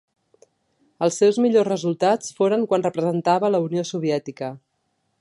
Els 1.07 1.19
seus 1.23 1.37
millors 1.43 1.69
resultats 1.69 2.33
foren 2.39 2.65
quan 2.73 2.87
representava 2.89 3.53
la 3.57 3.61
Unió 3.71 3.89
Soviètica. 3.95 4.55